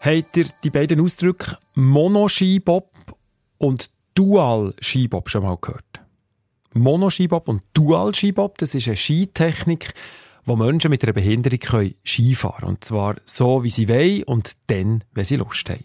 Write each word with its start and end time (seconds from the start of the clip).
Habt 0.00 0.36
ihr 0.36 0.46
die 0.62 0.70
beiden 0.70 1.00
Ausdrücke 1.00 1.58
Monoskibob 1.74 2.92
und 3.58 3.90
Dual-Skibob 4.14 5.28
schon 5.28 5.42
mal 5.42 5.58
gehört? 5.60 6.00
Monoskibob 6.72 7.48
und 7.48 7.62
Dual-Skibob, 7.74 8.58
das 8.58 8.76
ist 8.76 8.86
eine 8.86 8.96
Skitechnik, 8.96 9.92
wo 10.44 10.54
Menschen 10.54 10.90
mit 10.90 11.02
einer 11.02 11.12
Behinderung 11.12 11.92
Skifahren 12.04 12.60
können. 12.60 12.68
Und 12.68 12.84
zwar 12.84 13.16
so, 13.24 13.64
wie 13.64 13.70
sie 13.70 13.88
wollen 13.88 14.22
und 14.22 14.52
dann, 14.68 15.02
wenn 15.14 15.24
sie 15.24 15.36
Lust 15.36 15.68
haben. 15.68 15.84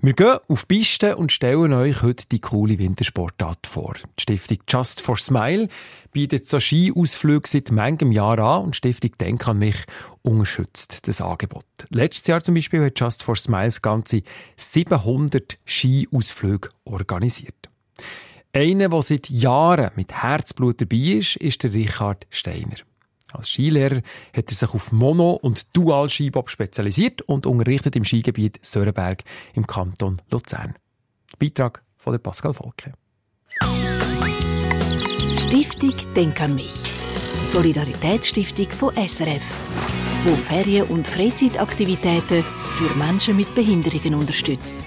Wir 0.00 0.12
gehen 0.12 0.38
auf 0.48 0.68
Piste 0.68 1.16
und 1.16 1.32
stellen 1.32 1.72
euch 1.72 2.02
heute 2.02 2.26
die 2.30 2.40
coole 2.40 2.78
Wintersportart 2.78 3.66
vor. 3.66 3.94
Die 4.18 4.22
Stiftung 4.22 4.58
Just 4.68 5.00
for 5.00 5.16
Smile 5.16 5.68
bietet 6.12 6.46
so 6.46 6.60
Skiausflüge 6.60 7.48
seit 7.48 7.70
manchem 7.72 8.12
Jahr 8.12 8.38
an 8.38 8.64
und 8.64 8.74
die 8.74 8.76
Stiftung 8.76 9.12
Denk 9.18 9.48
an 9.48 9.58
mich 9.58 9.76
unterstützt 10.22 11.08
das 11.08 11.22
Angebot. 11.22 11.64
Letztes 11.88 12.26
Jahr 12.26 12.42
zum 12.42 12.54
Beispiel 12.54 12.84
hat 12.84 13.00
Just 13.00 13.22
for 13.22 13.36
Smile 13.36 13.72
ganze 13.80 14.22
700 14.56 15.58
Skiausflüge 15.64 16.68
organisiert. 16.84 17.70
Einer, 18.52 18.90
der 18.90 19.02
seit 19.02 19.30
Jahren 19.30 19.90
mit 19.96 20.12
Herzblut 20.12 20.80
dabei 20.80 21.18
ist, 21.18 21.36
ist 21.36 21.62
der 21.62 21.72
Richard 21.72 22.26
Steiner. 22.30 22.76
Als 23.36 23.50
Skilehrer 23.50 24.00
hat 24.34 24.48
er 24.48 24.54
sich 24.54 24.72
auf 24.72 24.92
Mono- 24.92 25.34
und 25.34 25.76
Dual-Skibob 25.76 26.48
spezialisiert 26.48 27.22
und 27.22 27.46
unterrichtet 27.46 27.96
im 27.96 28.04
Skigebiet 28.04 28.58
Sörenberg 28.62 29.22
im 29.54 29.66
Kanton 29.66 30.20
Luzern. 30.30 30.74
Beitrag 31.38 31.82
von 31.98 32.12
der 32.12 32.18
Pascal 32.18 32.54
Volke. 32.54 32.94
Stiftung 35.36 35.94
Denk 36.14 36.40
an 36.40 36.54
mich. 36.54 36.74
Solidaritätsstiftung 37.48 38.68
von 38.70 38.94
SRF, 38.94 39.42
wo 40.24 40.34
Ferien- 40.34 40.86
und 40.88 41.06
Freizeitaktivitäten 41.06 42.42
für 42.42 42.94
Menschen 42.96 43.36
mit 43.36 43.54
Behinderungen 43.54 44.14
unterstützt. 44.14 44.86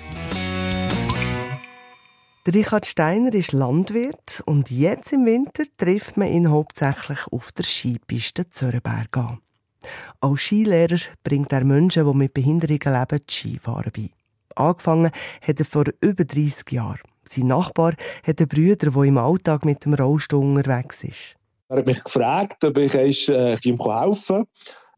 Richard 2.54 2.88
Steiner 2.88 3.34
ist 3.36 3.52
Landwirt 3.52 4.42
und 4.46 4.72
jetzt 4.72 5.14
im 5.14 5.28
Winter 5.28 5.66
trifft 5.78 6.18
man 6.18 6.30
ihn 6.30 6.50
hauptsächlich 6.50 7.20
auf 7.32 7.52
der 7.52 7.64
Skipiste 7.64 8.50
Zörenberg 8.50 9.16
an. 9.18 9.40
Als 10.20 10.42
Skilehrer 10.42 10.98
bringt 11.24 11.54
er 11.54 11.64
Menschen, 11.64 12.08
die 12.08 12.18
mit 12.18 12.34
Behinderungen 12.34 12.80
leben, 12.80 13.24
die 13.30 13.34
Skifahren 13.34 13.92
bei. 13.96 14.10
Angefangen 14.56 15.12
hat 15.42 15.60
er 15.60 15.66
vor 15.66 15.84
über 16.02 16.26
30 16.26 16.72
Jahren. 16.72 17.02
Sein 17.24 17.48
Nachbar 17.48 17.94
hat 18.26 18.40
einen 18.40 18.48
Bruder, 18.48 18.92
der 18.92 19.04
im 19.04 19.18
Alltag 19.20 19.64
mit 19.64 19.86
dem 19.86 19.94
Rollstuhl 19.94 20.44
unterwegs 20.44 21.04
ist. 21.04 21.36
Er 21.68 21.78
hat 21.78 21.86
mich 21.86 22.04
gefragt, 22.04 22.64
ob 22.64 22.78
ich 22.80 23.30
äh, 23.30 23.58
ihm 23.64 23.78
helfen 23.78 24.38
kann. 24.38 24.46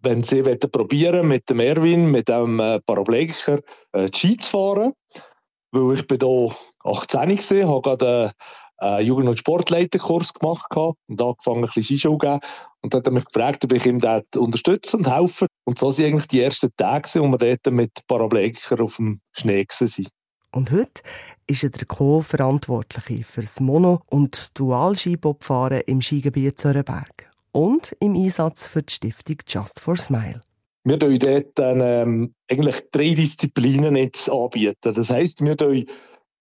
Wenn 0.04 0.24
sie 0.24 0.42
probieren 0.42 1.28
mit 1.28 1.50
dem 1.50 1.60
Erwin, 1.60 2.10
mit 2.10 2.30
dem 2.30 2.60
äh, 2.62 2.80
Paraplegiker, 2.80 3.60
äh, 3.92 4.08
Ski 4.14 4.38
zu 4.38 4.50
fahren. 4.50 4.94
Weil 5.72 5.96
ich 5.96 6.08
bin 6.08 6.20
hier 6.22 6.56
18 6.84 7.20
war, 7.20 7.70
habe 7.70 7.82
gerade 7.82 8.32
einen 8.78 9.06
Jugend- 9.06 9.30
und 9.30 9.38
Sportleiterkurs 9.38 10.34
gemacht 10.34 10.66
und 10.76 11.22
angefangen, 11.22 11.58
ein 11.58 11.62
bisschen 11.62 11.84
Skischule 11.84 12.14
zu 12.14 12.18
geben. 12.18 12.40
Und 12.82 12.94
dann 12.94 13.00
hat 13.00 13.08
er 13.08 13.14
mich 13.14 13.26
gefragt, 13.26 13.64
ob 13.64 13.74
ich 13.74 13.86
ihm 13.86 14.00
dort 14.00 14.36
unterstützen 14.36 14.98
und 14.98 15.12
helfen 15.12 15.48
Und 15.66 15.78
so 15.78 15.96
waren 15.96 16.06
eigentlich 16.06 16.28
die 16.28 16.42
ersten 16.42 16.72
Tage, 16.78 17.08
wo 17.20 17.28
wir 17.28 17.38
dort 17.38 17.74
mit 17.74 17.92
Paraplegikern 18.08 18.82
auf 18.82 18.96
dem 18.98 19.22
Schnee 19.34 19.66
waren. 19.68 20.08
Und 20.54 20.72
heute 20.72 21.02
ist 21.48 21.64
er 21.64 21.70
der 21.70 21.86
Co-Verantwortliche 21.86 23.24
für 23.24 23.42
das 23.42 23.60
Mono- 23.60 24.02
und 24.08 24.58
Dual-Skibobfahren 24.60 25.82
im 25.86 26.02
Skigebiet 26.02 26.60
Zörenberg 26.60 27.32
und 27.54 27.96
im 28.00 28.16
Einsatz 28.16 28.68
für 28.68 28.84
die 28.84 28.92
Stiftung 28.92 29.38
Just 29.48 29.80
for 29.80 29.96
Smile. 29.96 30.42
Wir 30.84 30.98
bieten 30.98 31.20
dort 31.20 31.60
ähm, 31.60 32.34
eigentlich 32.50 32.90
drei 32.92 33.14
Disziplinen 33.14 33.96
jetzt 33.96 34.30
anbieten. 34.30 34.94
Das 34.94 35.10
heisst, 35.10 35.44
wir 35.44 35.56
lernen 35.56 35.86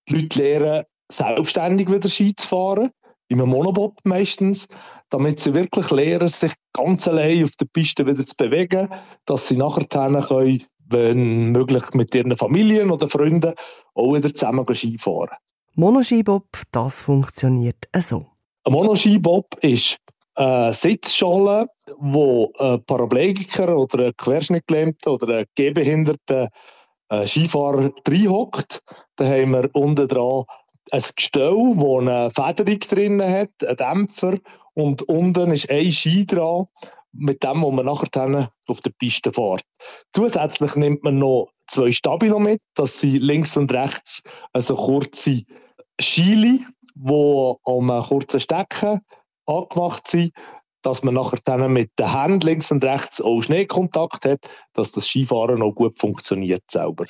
die 0.08 0.14
Leute 0.16 0.42
lernen, 0.42 0.84
selbstständig 1.12 1.90
wieder 1.90 2.08
Ski 2.08 2.34
zu 2.34 2.46
fahren, 2.46 2.90
im 3.28 3.38
Monobob 3.38 3.98
meistens, 4.04 4.66
damit 5.10 5.40
sie 5.40 5.54
wirklich 5.54 5.90
lernen, 5.90 6.28
sich 6.28 6.52
ganz 6.72 7.06
allein 7.06 7.44
auf 7.44 7.54
der 7.56 7.66
Piste 7.66 8.06
wieder 8.06 8.24
zu 8.24 8.34
bewegen, 8.36 8.88
dass 9.26 9.48
sie 9.48 9.56
nachher 9.56 9.84
können, 10.22 10.64
wenn 10.88 11.52
möglich 11.52 11.82
mit 11.94 12.14
ihren 12.14 12.36
Familien 12.36 12.90
oder 12.90 13.08
Freunden 13.08 13.54
auch 13.94 14.14
wieder 14.14 14.32
zusammen 14.34 14.64
Ski 14.74 14.98
fahren. 14.98 15.36
Monoskibob, 15.74 16.46
das 16.72 17.02
funktioniert 17.02 17.88
so. 18.00 18.26
Ein 18.64 18.72
Monoskibob 18.72 19.46
ist 19.62 19.98
eine 20.40 20.72
Sitzschale, 20.72 21.68
wo 21.98 22.50
ein 22.58 22.82
Paraplegiker 22.84 23.76
oder 23.76 24.06
ein 24.06 24.16
Querschnittgelähmter 24.16 25.12
oder 25.12 25.38
ein 25.38 25.44
gehbehinderter 25.54 26.48
äh, 27.10 27.26
Skifahrer 27.26 27.92
reinhockt. 28.08 28.82
Dann 29.16 29.28
haben 29.28 29.50
wir 29.50 29.68
unten 29.74 30.08
dran 30.08 30.44
ein 30.92 31.02
Gestell, 31.14 31.74
das 31.76 31.84
eine 31.84 32.30
Federung 32.30 32.80
drin 32.80 33.22
hat, 33.22 33.50
einen 33.64 33.76
Dämpfer 33.76 34.38
und 34.74 35.02
unten 35.02 35.50
ist 35.50 35.70
ein 35.70 35.92
Ski 35.92 36.24
dran, 36.24 36.66
mit 37.12 37.42
dem, 37.44 37.60
wo 37.60 37.70
man 37.70 37.84
nachher 37.84 38.50
auf 38.66 38.80
der 38.80 38.92
Piste 38.98 39.30
fährt. 39.32 39.64
Zusätzlich 40.14 40.74
nimmt 40.76 41.04
man 41.04 41.18
noch 41.18 41.50
zwei 41.66 41.92
Stabilo 41.92 42.38
mit, 42.38 42.62
das 42.74 43.00
sind 43.00 43.20
links 43.20 43.56
und 43.58 43.72
rechts 43.72 44.22
also 44.54 44.74
kurze 44.74 45.42
Skili, 46.00 46.64
an 47.04 47.90
einem 47.90 48.02
kurzen 48.04 48.40
Stecken 48.40 49.00
angemacht 49.50 50.08
sind, 50.08 50.32
dass 50.82 51.02
man 51.02 51.14
nachher 51.14 51.38
dann 51.44 51.72
mit 51.72 51.90
den 51.98 52.12
Händen 52.12 52.40
links 52.40 52.70
und 52.70 52.84
rechts 52.84 53.20
auch 53.20 53.42
Schneekontakt 53.42 54.24
hat, 54.24 54.40
dass 54.72 54.92
das 54.92 55.06
Skifahren 55.06 55.62
auch 55.62 55.72
gut 55.72 55.98
funktioniert 55.98 56.64
selber. 56.70 57.06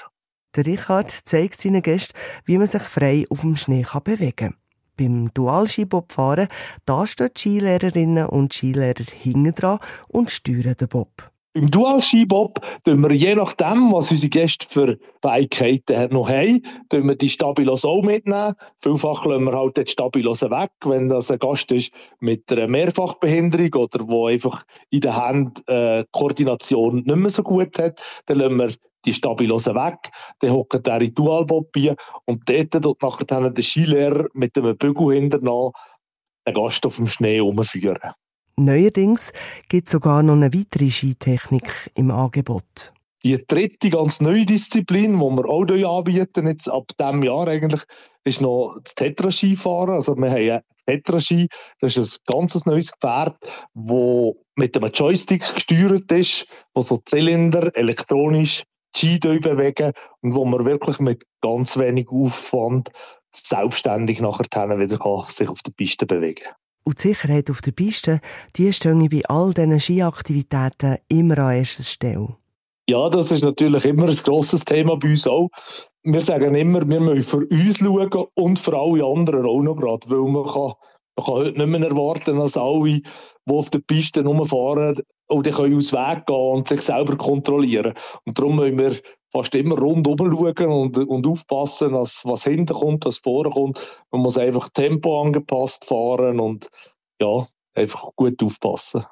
Der 0.57 0.67
Richard 0.67 1.11
zeigt 1.11 1.61
seinen 1.61 1.83
Gästen, 1.83 2.19
wie 2.45 2.59
man 2.59 2.67
sich 2.67 2.83
frei 2.83 3.25
auf 3.31 3.43
dem 3.43 3.57
Schnee 3.57 3.87
bewegen 4.03 4.37
kann. 4.37 4.57
Beim 4.97 5.33
Dualskibobfahren, 5.33 6.49
da 6.85 7.07
stehen 7.07 7.31
die 7.35 7.41
Skilehrerinnen 7.41 8.27
und 8.27 8.53
Skilehrer 8.53 9.05
hinten 9.23 9.53
dran 9.53 9.79
und 10.09 10.31
steuern 10.31 10.75
den 10.79 10.89
Bob. 10.89 11.30
Beim 11.53 11.69
Dual-Skibob 11.69 12.61
tun 12.85 13.01
wir 13.03 13.11
je 13.11 13.35
nachdem, 13.35 13.93
was 13.93 14.13
unsere 14.13 14.31
Gäste 14.31 14.65
für 14.69 14.99
Fähigkeiten 15.21 16.13
noch 16.13 16.29
haben, 16.29 16.63
wir 16.93 17.17
die 17.17 17.29
Stabilos 17.29 17.85
auch 17.85 18.03
mitnehmen. 18.03 18.55
Vielfach 18.81 19.27
lassen 19.27 19.45
wir 19.47 19.53
halt 19.53 19.77
die 19.77 19.91
Stabilos 19.91 20.43
weg, 20.43 20.71
wenn 20.85 21.09
das 21.09 21.29
ein 21.29 21.41
Gast 21.41 21.73
ist 21.73 21.93
mit 22.21 22.53
einer 22.53 22.69
Mehrfachbehinderung 22.69 23.75
oder 23.83 24.07
wo 24.07 24.27
einfach 24.27 24.65
in 24.91 25.01
der 25.01 25.17
Hand 25.17 25.61
äh, 25.67 26.05
Koordination 26.13 26.99
nicht 26.99 27.17
mehr 27.17 27.31
so 27.31 27.43
gut 27.43 27.77
hat, 27.81 28.01
dann 28.27 28.39
lassen 28.39 28.57
wir 28.57 28.73
die 29.05 29.13
Stabilosen 29.13 29.75
weg, 29.75 30.13
dann 30.39 30.53
hockt 30.53 30.87
er 30.87 31.01
in 31.01 31.15
Dualbob 31.15 31.75
ein 31.77 31.97
und 32.27 32.49
dort 32.49 33.03
nachher 33.03 33.25
dann 33.25 33.53
der 33.53 33.63
Skilehrer 33.65 34.29
mit 34.35 34.57
einem 34.57 34.77
Bügel 34.77 35.17
hinterher 35.17 35.73
den 36.47 36.55
Gast 36.55 36.87
auf 36.87 36.95
dem 36.95 37.09
Schnee 37.09 37.37
herumführen. 37.37 38.13
Neuerdings 38.65 39.33
gibt 39.69 39.89
es 39.89 39.93
sogar 39.93 40.23
noch 40.23 40.35
eine 40.35 40.53
weitere 40.53 40.91
Skitechnik 40.91 41.91
im 41.95 42.11
Angebot. 42.11 42.93
Die 43.23 43.37
dritte 43.47 43.91
ganz 43.91 44.21
neue 44.21 44.47
Disziplin, 44.47 45.15
die 45.15 45.19
wir 45.19 45.45
auch 45.47 45.99
anbieten, 45.99 46.47
jetzt 46.47 46.69
ab 46.69 46.87
diesem 46.99 47.23
Jahr 47.23 47.49
eigentlich, 47.49 47.83
ist 48.25 48.41
noch 48.41 48.77
das 48.83 48.95
Tetraskifahren. 48.95 49.95
Also 49.95 50.17
wir 50.17 50.31
haben 50.31 50.51
ein 50.51 50.63
Tetraski, 50.87 51.49
das 51.81 51.97
ist 51.97 52.23
ein 52.29 52.33
ganz 52.33 52.65
neues 52.65 52.93
Gefährt, 52.93 53.37
das 53.75 54.35
mit 54.55 54.77
einem 54.77 54.91
Joystick 54.91 55.55
gesteuert 55.55 56.11
ist, 56.13 56.47
wo 56.75 56.81
so 56.81 56.97
Zylinder 57.05 57.75
elektronisch 57.77 58.63
Ski 58.97 59.19
bewegen 59.19 59.93
und 60.23 60.35
wo 60.35 60.45
man 60.45 60.65
wirklich 60.65 60.99
mit 60.99 61.25
ganz 61.43 61.79
wenig 61.79 62.09
Aufwand 62.09 62.91
selbstständig 63.33 64.21
nachher 64.21 64.79
wieder 64.79 64.99
kann, 64.99 65.25
sich 65.29 65.49
auf 65.49 65.63
der 65.63 65.73
Piste 65.73 66.07
bewegen 66.07 66.45
kann. 66.45 66.55
Und 66.85 66.99
die 66.99 67.09
Sicherheit 67.09 67.51
auf 67.51 67.61
der 67.61 67.73
Piste, 67.73 68.21
die 68.57 68.73
stehen 68.73 69.09
bei 69.09 69.23
all 69.29 69.53
diesen 69.53 69.79
Skiaktivitäten 69.81 70.99
immer 71.09 71.39
an 71.39 71.57
erster 71.57 71.83
Stelle. 71.83 72.37
Ja, 72.89 73.09
das 73.09 73.31
ist 73.31 73.45
natürlich 73.45 73.85
immer 73.85 74.09
ein 74.09 74.17
grosses 74.17 74.65
Thema 74.65 74.97
bei 74.97 75.11
uns 75.11 75.27
auch. 75.27 75.49
Wir 76.03 76.21
sagen 76.21 76.55
immer, 76.55 76.89
wir 76.89 77.01
müssen 77.01 77.23
für 77.23 77.47
uns 77.47 77.79
schauen 77.79 78.27
und 78.35 78.59
für 78.59 78.77
alle 78.77 79.05
anderen 79.05 79.47
auch 79.47 79.63
noch 79.63 79.77
gerade, 79.77 80.11
weil 80.11 80.33
man 80.33 80.45
kann, 80.45 80.73
man 81.17 81.27
kann 81.27 81.35
heute 81.35 81.59
nicht 81.59 81.67
mehr 81.67 81.89
erwarten, 81.89 82.39
dass 82.39 82.57
alle, 82.57 82.85
die 82.85 83.03
auf 83.47 83.71
der 83.71 83.81
Piste 83.81 84.25
rumfahren, 84.25 85.01
auch 85.29 85.43
die 85.43 85.51
können 85.51 85.77
aus 85.77 85.93
Weg 85.93 86.27
gehen 86.27 86.37
und 86.37 86.69
sich 86.69 86.81
selber 86.81 87.17
kontrollieren. 87.17 87.95
Und 88.25 88.39
darum 88.39 88.57
müssen 88.57 88.79
wir 88.79 88.97
fast 89.33 89.55
immer 89.55 89.79
rundum 89.79 90.19
schauen 90.19 90.71
und, 90.71 90.99
und 90.99 91.27
aufpassen, 91.27 91.93
dass 91.93 92.23
was 92.25 92.45
hinten 92.45 92.75
kommt, 92.75 93.05
was 93.05 93.19
vorne 93.19 93.51
kommt. 93.51 94.03
Man 94.11 94.23
muss 94.23 94.39
einfach 94.39 94.69
Tempo 94.71 95.23
angepasst 95.23 95.85
fahren 95.85 96.41
und 96.41 96.69
ja, 97.21 97.47
einfach 97.75 98.11
gut 98.17 98.43
aufpassen. 98.43 99.05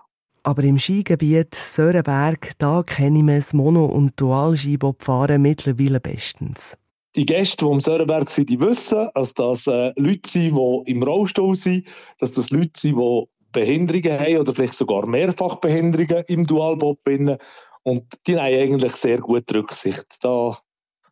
Aber 0.42 0.62
im 0.64 0.78
Skigebiet 0.78 1.54
Sörenberg, 1.54 2.52
da 2.58 2.82
kenne 2.82 3.18
ich 3.18 3.26
das 3.26 3.52
Mono- 3.52 3.86
und 3.86 4.18
Dual-Skibobfahren 4.18 5.42
mittlerweile 5.42 6.00
bestens. 6.00 6.76
Die 7.18 7.26
Gäste, 7.26 7.64
die 7.64 7.72
am 7.72 7.80
Sörenberg 7.80 8.30
sind, 8.30 8.48
die 8.48 8.60
wissen, 8.60 9.08
dass 9.12 9.34
das 9.34 9.66
äh, 9.66 9.92
Leute 9.96 10.30
sind, 10.30 10.54
die 10.54 10.92
im 10.92 11.02
Rollstuhl 11.02 11.56
sind, 11.56 11.84
dass 12.20 12.30
das 12.30 12.52
Leute 12.52 12.78
sind, 12.78 12.96
die 12.96 13.22
Behinderungen 13.50 14.20
haben 14.20 14.36
oder 14.36 14.54
vielleicht 14.54 14.74
sogar 14.74 15.04
Mehrfachbehinderungen 15.04 16.22
im 16.28 16.46
Dualbob. 16.46 17.00
Und 17.82 18.04
die 18.24 18.36
haben 18.36 18.44
eigentlich 18.44 18.92
sehr 18.94 19.18
gute 19.18 19.56
Rücksicht. 19.56 20.06
Da 20.20 20.56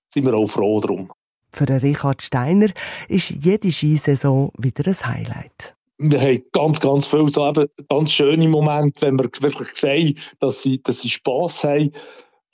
sind 0.09 0.27
wir 0.27 0.35
auch 0.35 0.47
froh 0.47 0.79
drum. 0.79 1.11
Für 1.51 1.67
Richard 1.83 2.23
Steiner 2.23 2.69
ist 3.09 3.31
jede 3.45 3.73
Skisaison 3.73 4.53
wieder 4.59 4.87
ein 4.87 5.07
Highlight. 5.13 5.75
Wir 5.99 6.21
haben 6.21 6.45
ganz, 6.53 6.79
ganz 6.79 7.07
viele 7.09 7.33
so 7.33 7.49
eben 7.49 7.67
ganz 7.89 8.13
schöne 8.13 8.47
Momente, 8.47 9.03
wenn 9.03 9.19
wir 9.19 9.29
wirklich 9.41 9.75
sehen, 9.75 10.17
dass 10.39 10.63
sie, 10.63 10.81
dass 10.85 11.01
sie 11.01 11.11
Spass 11.11 11.65
haben. 11.65 11.91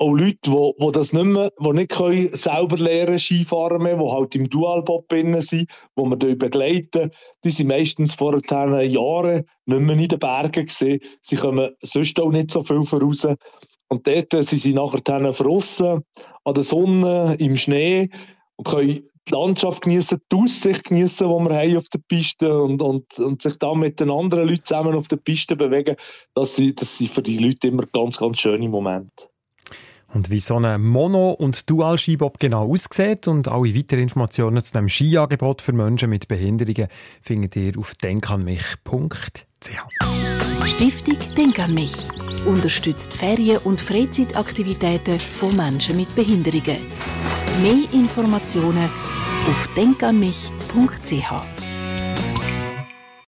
Auch 0.02 0.14
Leute, 0.14 0.36
die, 0.46 0.72
die 0.80 0.90
das 0.90 1.12
nicht 1.12 1.26
mehr, 1.26 1.52
die 1.60 1.72
nicht 1.74 1.92
können 1.92 2.34
selber 2.34 2.76
lernen 2.76 3.20
Skifahren 3.20 3.80
mehr, 3.80 3.98
die 3.98 4.10
halt 4.10 4.34
im 4.34 4.50
Dualbob 4.50 5.08
drin 5.08 5.40
sind, 5.40 5.70
die 5.96 6.02
wir 6.02 6.16
dort 6.16 6.38
begleiten, 6.40 7.12
die 7.44 7.50
sind 7.50 7.68
meistens 7.68 8.12
vor 8.12 8.36
Jahren 8.50 9.44
nicht 9.66 9.80
mehr 9.80 9.96
in 9.96 10.08
den 10.08 10.18
Bergen 10.18 10.66
gesehen. 10.66 10.98
Sie 11.20 11.36
kommen 11.36 11.70
sonst 11.82 12.20
auch 12.20 12.32
nicht 12.32 12.50
so 12.50 12.64
viel 12.64 12.82
voraus. 12.82 13.24
Und 13.90 14.04
dort 14.04 14.32
sind 14.32 14.58
sie 14.58 14.74
nachher 14.74 15.02
draussen, 15.02 16.02
an 16.42 16.54
der 16.54 16.64
Sonne, 16.64 17.36
im 17.38 17.56
Schnee 17.56 18.10
und 18.56 18.66
können 18.66 19.04
die 19.28 19.32
Landschaft 19.32 19.82
genießen, 19.82 20.20
die 20.32 20.36
Aussicht 20.36 20.82
genießen, 20.82 21.28
die 21.28 21.48
wir 21.48 21.56
haben 21.56 21.76
auf 21.76 21.88
der 21.90 22.00
Piste 22.08 22.60
und, 22.60 22.82
und, 22.82 23.20
und 23.20 23.40
sich 23.40 23.56
dann 23.60 23.78
mit 23.78 24.00
den 24.00 24.10
anderen 24.10 24.48
Leuten 24.48 24.64
zusammen 24.64 24.96
auf 24.96 25.06
der 25.06 25.18
Piste 25.18 25.54
bewegen. 25.54 25.94
Das 26.34 26.56
sind, 26.56 26.80
das 26.80 26.98
sind 26.98 27.12
für 27.12 27.22
die 27.22 27.38
Leute 27.38 27.68
immer 27.68 27.86
ganz, 27.86 28.18
ganz 28.18 28.40
schöne 28.40 28.68
Momente. 28.68 29.31
Und 30.14 30.30
wie 30.30 30.40
so 30.40 30.56
ein 30.58 30.82
Mono- 30.82 31.32
und 31.32 31.70
Dual-Skibob 31.70 32.38
genau 32.38 32.70
aussieht 32.70 33.28
und 33.28 33.48
alle 33.48 33.74
weiteren 33.74 34.02
Informationen 34.02 34.62
zu 34.62 34.72
dem 34.74 34.88
Skiangebot 34.88 35.62
für 35.62 35.72
Menschen 35.72 36.10
mit 36.10 36.28
Behinderungen 36.28 36.88
findet 37.22 37.56
ihr 37.56 37.78
auf 37.78 37.94
denkanmich.ch. 37.94 39.46
Stiftung 40.66 41.16
Denk 41.36 41.58
an 41.58 41.74
mich 41.74 42.08
unterstützt 42.46 43.14
Ferien- 43.14 43.58
und 43.58 43.80
Freizeitaktivitäten 43.80 45.18
von 45.18 45.56
Menschen 45.56 45.96
mit 45.96 46.14
Behinderungen. 46.14 46.78
Mehr 47.62 47.92
Informationen 47.92 48.90
auf 49.48 49.68
denkanmich.ch. 49.76 51.51